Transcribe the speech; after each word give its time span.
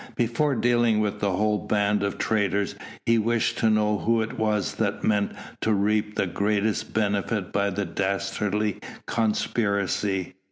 Before 0.15 0.55
dealing 0.55 0.99
with 0.99 1.19
the 1.19 1.29
whole 1.33 1.59
band 1.59 2.01
of 2.01 2.17
traitors 2.17 2.73
he 3.05 3.19
wished 3.19 3.59
to 3.59 3.69
know 3.69 3.99
who 3.99 4.23
it 4.23 4.39
was 4.39 4.73
that 4.77 5.03
meant 5.03 5.31
to 5.61 5.73
reap 5.75 6.15
the 6.15 6.25
greatest 6.25 6.91
benefit 6.91 7.51
by 7.53 7.69
the 7.69 7.85
dastardly 7.85 8.79
conspiracy. 9.05 10.33